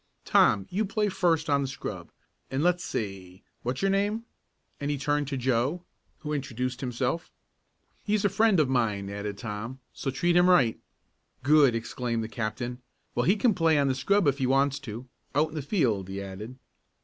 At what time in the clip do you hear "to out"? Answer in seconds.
14.79-15.49